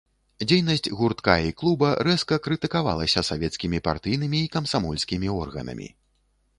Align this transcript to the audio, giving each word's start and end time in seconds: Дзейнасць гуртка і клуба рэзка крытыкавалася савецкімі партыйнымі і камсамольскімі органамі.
Дзейнасць 0.43 0.87
гуртка 1.01 1.35
і 1.49 1.53
клуба 1.59 1.91
рэзка 2.09 2.41
крытыкавалася 2.47 3.25
савецкімі 3.31 3.85
партыйнымі 3.91 4.39
і 4.43 4.53
камсамольскімі 4.57 5.27
органамі. 5.41 5.87